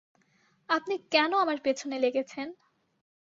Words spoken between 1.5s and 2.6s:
পেছনে লেগেছেন?